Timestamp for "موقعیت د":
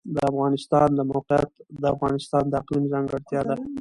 1.11-1.83